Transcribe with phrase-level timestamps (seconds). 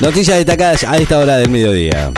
[0.00, 2.10] Noticias destacadas a esta hora del mediodía.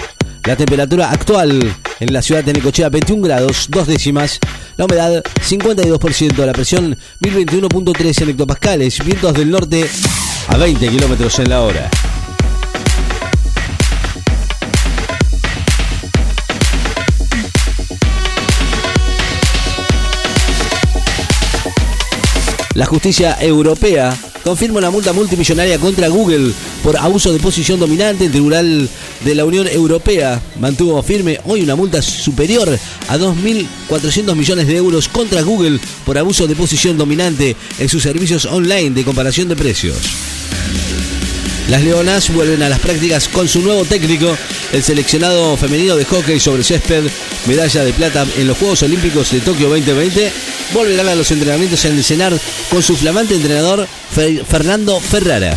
[0.45, 1.61] La temperatura actual
[2.01, 4.41] en la ciudad de Necochea 21 grados, dos décimas.
[4.79, 9.87] La humedad 52%, la presión 1021.3 en hectopascales, vientos del norte
[10.49, 11.91] a 20 kilómetros en la hora.
[22.73, 24.17] La justicia europea
[24.47, 26.53] confirma una multa multimillonaria contra Google
[26.85, 28.27] por abuso de posición dominante.
[28.27, 28.89] El Tribunal
[29.25, 35.09] de la Unión Europea mantuvo firme hoy una multa superior a 2.400 millones de euros
[35.09, 39.97] contra Google por abuso de posición dominante en sus servicios online de comparación de precios.
[41.69, 44.37] Las Leonas vuelven a las prácticas con su nuevo técnico,
[44.73, 47.05] el seleccionado femenino de hockey sobre césped,
[47.47, 50.33] medalla de plata en los Juegos Olímpicos de Tokio 2020,
[50.73, 52.33] volverán a los entrenamientos en el cenar
[52.71, 53.89] con su flamante entrenador
[54.49, 55.57] Fernando Ferrara.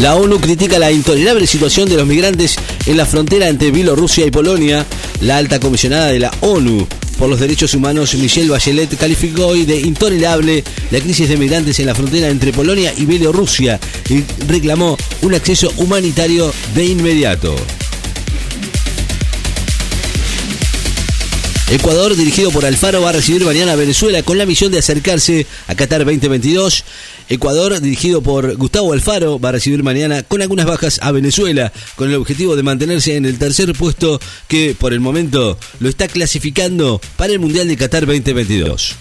[0.00, 4.30] La ONU critica la intolerable situación de los migrantes en la frontera entre Bielorrusia y
[4.30, 4.84] Polonia.
[5.22, 6.86] La alta comisionada de la ONU
[7.18, 11.86] por los Derechos Humanos, Michelle Bachelet, calificó hoy de intolerable la crisis de migrantes en
[11.86, 17.54] la frontera entre Polonia y Bielorrusia y reclamó un acceso humanitario de inmediato.
[21.70, 25.46] Ecuador, dirigido por Alfaro, va a recibir mañana a Venezuela con la misión de acercarse
[25.66, 26.84] a Qatar 2022.
[27.28, 32.10] Ecuador, dirigido por Gustavo Alfaro, va a recibir mañana con algunas bajas a Venezuela, con
[32.10, 37.00] el objetivo de mantenerse en el tercer puesto que por el momento lo está clasificando
[37.16, 38.96] para el Mundial de Qatar 2022.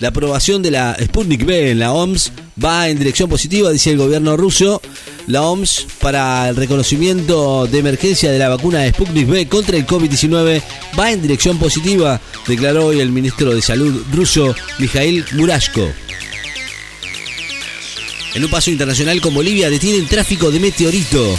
[0.00, 2.32] La aprobación de la Sputnik B en la OMS
[2.62, 4.80] va en dirección positiva, dice el gobierno ruso.
[5.26, 10.62] La OMS para el reconocimiento de emergencia de la vacuna Sputnik B contra el COVID-19
[10.98, 15.86] va en dirección positiva, declaró hoy el ministro de Salud ruso Mikhail Murashko.
[18.34, 21.36] En un paso internacional con Bolivia detienen tráfico de meteorito,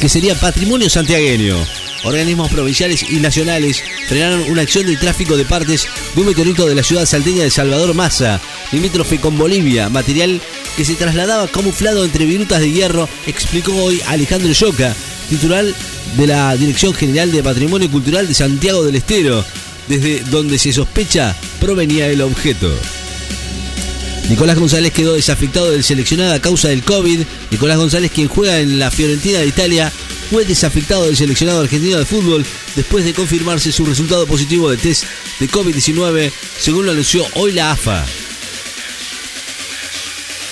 [0.00, 1.56] que sería patrimonio santiagueño.
[2.02, 6.74] Organismos provinciales y nacionales frenaron una acción de tráfico de partes de un meteorito de
[6.74, 8.40] la ciudad salteña de Salvador Massa,
[8.72, 10.40] limítrofe con Bolivia, material
[10.76, 14.94] que se trasladaba camuflado entre virutas de hierro, explicó hoy Alejandro Yoca,
[15.30, 15.64] titular
[16.16, 19.44] de la Dirección General de Patrimonio Cultural de Santiago del Estero,
[19.88, 22.74] desde donde se sospecha provenía el objeto.
[24.28, 27.20] Nicolás González quedó desafectado del seleccionado a causa del COVID.
[27.50, 29.92] Nicolás González, quien juega en la Fiorentina de Italia,
[30.30, 35.04] fue desafectado del seleccionado argentino de fútbol después de confirmarse su resultado positivo de test
[35.38, 38.04] de COVID-19, según lo anunció hoy la AFA.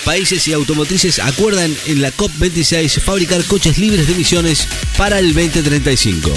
[0.05, 4.67] Países y automotrices acuerdan en la COP26 fabricar coches libres de emisiones
[4.97, 6.31] para el 2035.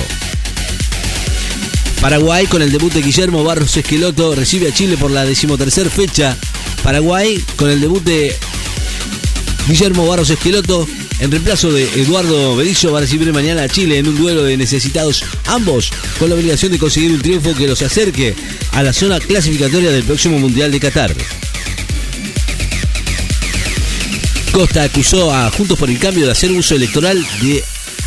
[2.00, 6.36] Paraguay, con el debut de Guillermo Barros Esqueloto, recibe a Chile por la decimotercer fecha.
[6.86, 8.32] Paraguay, con el debut de
[9.66, 10.86] Guillermo Barros Esqueloto,
[11.18, 14.56] en reemplazo de Eduardo Berizzo, va a recibir mañana a Chile en un duelo de
[14.56, 18.36] necesitados, ambos con la obligación de conseguir un triunfo que los acerque
[18.70, 21.12] a la zona clasificatoria del próximo Mundial de Qatar.
[24.52, 27.64] Costa acusó a Juntos por el Cambio de hacer uso electoral de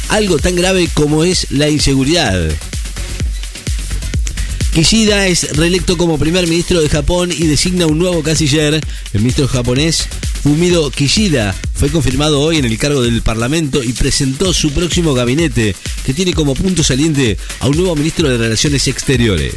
[0.08, 2.50] algo tan grave como es la inseguridad.
[4.74, 8.80] Kishida es reelecto como primer ministro de Japón y designa un nuevo canciller.
[9.14, 10.08] El ministro japonés
[10.44, 15.76] Fumido Kishida fue confirmado hoy en el cargo del Parlamento y presentó su próximo gabinete,
[16.06, 19.56] que tiene como punto saliente a un nuevo ministro de Relaciones Exteriores.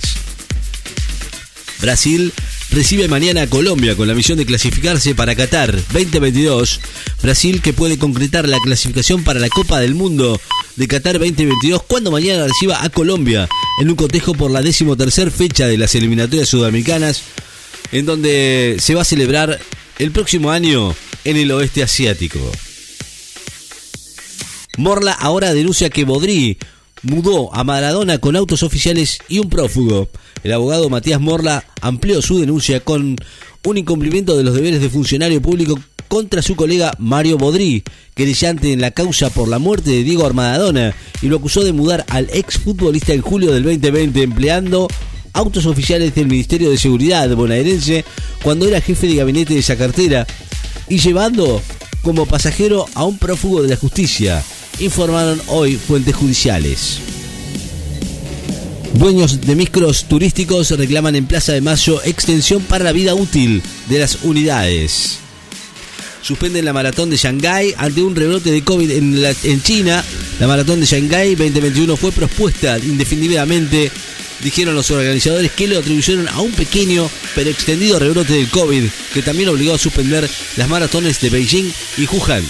[1.81, 2.33] Brasil
[2.71, 6.81] recibe mañana a Colombia con la misión de clasificarse para Qatar 2022.
[7.23, 10.41] Brasil que puede concretar la clasificación para la Copa del Mundo
[10.77, 13.49] de Qatar 2022 cuando mañana reciba a Colombia
[13.81, 17.23] en un cotejo por la decimotercer fecha de las eliminatorias sudamericanas
[17.91, 19.61] en donde se va a celebrar
[19.99, 20.95] el próximo año
[21.25, 22.39] en el oeste asiático.
[24.79, 26.57] Morla ahora denuncia que Bodrí
[27.03, 30.09] mudó a Maradona con autos oficiales y un prófugo.
[30.43, 33.17] El abogado Matías Morla amplió su denuncia con
[33.65, 35.79] un incumplimiento de los deberes de funcionario público
[36.13, 37.83] contra su colega Mario Bodrí,
[38.15, 42.05] querellante en la causa por la muerte de Diego Armadona, y lo acusó de mudar
[42.11, 44.89] al exfutbolista en julio del 2020 empleando
[45.33, 48.05] autos oficiales del Ministerio de Seguridad bonaerense
[48.43, 50.27] cuando era jefe de gabinete de esa cartera
[50.87, 51.63] y llevando
[52.03, 54.45] como pasajero a un prófugo de la justicia,
[54.81, 56.99] informaron hoy fuentes judiciales.
[58.93, 63.99] Dueños de micros turísticos reclaman en Plaza de Mayo extensión para la vida útil de
[63.99, 65.23] las unidades.
[66.23, 70.05] Suspenden la maratón de Shanghái ante un rebrote de COVID en, en China.
[70.39, 73.91] La maratón de Shanghái 2021 fue propuesta indefinidamente
[74.43, 78.85] dijeron los organizadores que lo atribuyeron a un pequeño pero extendido rebrote del COVID
[79.15, 82.43] que también obligó a suspender las maratones de Beijing y Wuhan.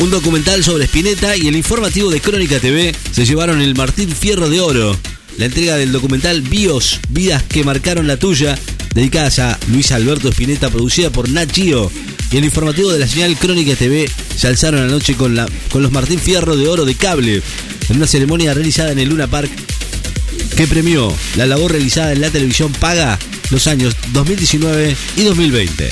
[0.00, 4.48] Un documental sobre Spinetta y el informativo de Crónica TV se llevaron el Martín Fierro
[4.48, 4.96] de Oro.
[5.38, 8.56] La entrega del documental Bios, Vidas que marcaron la tuya,
[8.98, 11.70] dedicadas a Luis Alberto Spinetta, producida por Nat y
[12.36, 16.18] el informativo de la señal Crónica TV se alzaron anoche con, la, con los Martín
[16.18, 17.40] Fierro de Oro de cable,
[17.90, 19.50] en una ceremonia realizada en el Luna Park
[20.56, 23.16] que premió la labor realizada en la televisión paga
[23.50, 25.90] los años 2019 y 2020.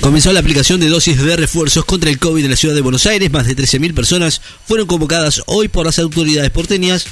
[0.00, 3.06] Comenzó la aplicación de dosis de refuerzos contra el COVID en la ciudad de Buenos
[3.06, 3.30] Aires.
[3.30, 7.06] Más de 13.000 personas fueron convocadas hoy por las autoridades porteñas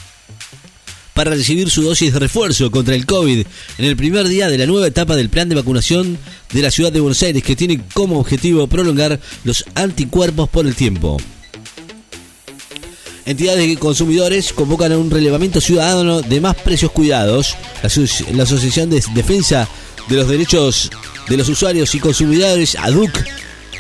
[1.19, 3.45] para recibir su dosis de refuerzo contra el COVID
[3.79, 6.17] en el primer día de la nueva etapa del plan de vacunación
[6.53, 10.77] de la ciudad de Buenos Aires que tiene como objetivo prolongar los anticuerpos por el
[10.77, 11.17] tiempo.
[13.27, 17.57] Entidades de consumidores convocan a un relevamiento ciudadano de más precios cuidados.
[17.83, 19.69] La, Asociación de Defensa
[20.09, 20.89] de los Derechos
[21.29, 23.25] de los Usuarios y Consumidores, ADUC,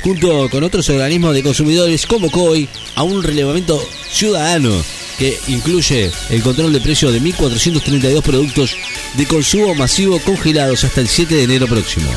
[0.02, 3.81] junto con otros organismos de consumidores, convocó hoy a un relevamiento
[4.11, 4.73] ciudadano
[5.19, 8.76] que incluye el control de precios de 1.432 productos
[9.15, 12.11] de consumo masivo congelados hasta el 7 de enero próximo.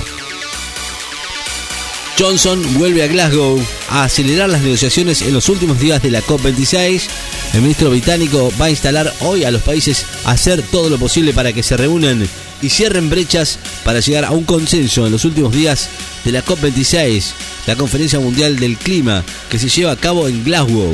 [2.21, 3.59] Johnson vuelve a Glasgow
[3.89, 7.07] a acelerar las negociaciones en los últimos días de la COP26.
[7.56, 11.33] El ministro británico va a instalar hoy a los países a hacer todo lo posible
[11.33, 12.27] para que se reúnan
[12.62, 15.89] y cierren brechas para llegar a un consenso en los últimos días
[16.24, 17.31] de la COP26,
[17.65, 20.94] la Conferencia Mundial del Clima, que se lleva a cabo en Glasgow,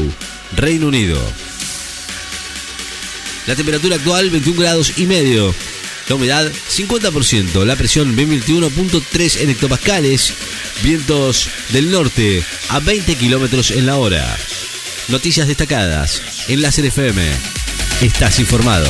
[0.55, 1.19] Reino Unido.
[3.47, 5.55] La temperatura actual 21 grados y medio.
[6.07, 10.33] La humedad 50%, la presión 21.3 en hectopascales,
[10.83, 14.37] vientos del norte a 20 kilómetros en la hora.
[15.07, 17.23] Noticias destacadas en FM.
[18.01, 18.87] Estás informado.